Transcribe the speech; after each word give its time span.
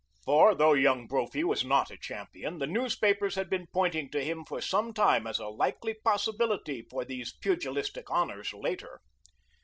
For, 0.25 0.55
though 0.55 0.73
Young 0.73 1.05
Brophy 1.05 1.43
was 1.43 1.63
not 1.63 1.91
a 1.91 1.95
champion, 1.95 2.57
the 2.57 2.65
newspapers 2.65 3.35
had 3.35 3.51
been 3.51 3.67
pointing 3.71 4.09
to 4.09 4.23
him 4.23 4.45
for 4.45 4.59
some 4.59 4.95
time 4.95 5.27
as 5.27 5.37
a 5.37 5.45
likely 5.45 5.93
possibility 5.93 6.81
for 6.81 7.05
these 7.05 7.33
pugilistic 7.33 8.09
honors 8.09 8.51
later. 8.51 9.01